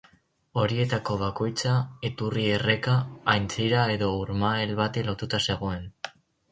[0.61, 1.75] Horietako bakoitza,
[2.11, 2.97] iturri, erreka,
[3.37, 5.91] aintzira edo urmael bati lotuta zegoen.